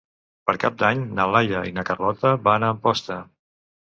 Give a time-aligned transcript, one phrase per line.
[0.49, 3.19] Per Cap d'Any na Laia i na Carlota van a Amposta.